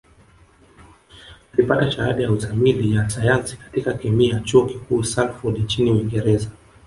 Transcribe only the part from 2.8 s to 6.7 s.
ya Sayansi katika Kemia Chuo Kikuu Salford nchini Uingereza